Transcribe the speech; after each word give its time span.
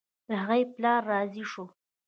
د 0.27 0.29
هغې 0.43 0.61
پلار 0.75 1.01
راضي 1.11 1.43
شو. 1.51 1.65